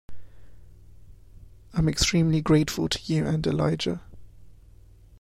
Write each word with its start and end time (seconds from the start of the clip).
I’m 1.75 1.87
extremely 1.87 2.41
grateful 2.41 2.89
to 2.89 2.99
you 3.05 3.27
and 3.27 3.45
Elijah. 3.45 4.01